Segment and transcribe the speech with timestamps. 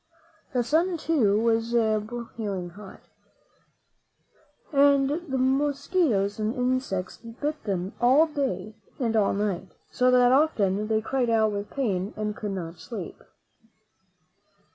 [0.53, 3.01] The sun, too, was broiling hot,
[4.73, 10.31] and the mos quitoes and insects bit them all day and all night, so that
[10.31, 13.21] often they cried out with pain and could not sleep.